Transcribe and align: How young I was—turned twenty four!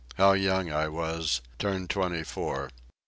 How 0.15 0.31
young 0.33 0.71
I 0.71 0.87
was—turned 0.87 1.91
twenty 1.91 2.23
four! 2.23 2.71